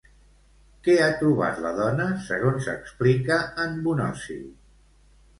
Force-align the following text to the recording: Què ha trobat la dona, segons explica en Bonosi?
Què 0.85 0.93
ha 1.01 1.09
trobat 1.17 1.59
la 1.65 1.73
dona, 1.79 2.07
segons 2.29 2.69
explica 2.73 3.37
en 3.65 3.75
Bonosi? 3.89 4.39